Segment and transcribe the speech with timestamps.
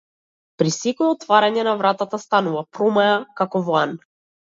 [0.61, 3.13] При секое отворање на вратата станува промаја
[3.43, 3.95] како во ан.